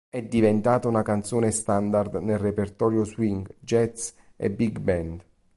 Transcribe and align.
È 0.09 0.19
diventata 0.19 0.87
una 0.87 1.03
canzone 1.03 1.51
standard 1.51 2.15
nel 2.15 2.39
repertorio 2.39 3.03
swing, 3.03 3.47
jazz 3.61 4.09
e 4.35 4.49
big 4.49 4.79
band. 4.79 5.23